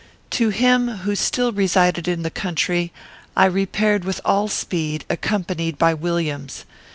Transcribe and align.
To 0.31 0.49
him, 0.49 0.87
who 0.87 1.13
still 1.15 1.51
resided 1.51 2.07
in 2.07 2.23
the 2.23 2.31
country, 2.31 2.91
I 3.37 3.45
repaired 3.45 4.03
with 4.03 4.19
all 4.25 4.47
speed, 4.47 5.05
accompanied 5.11 5.77
by 5.77 5.93
Williams. 5.93 6.65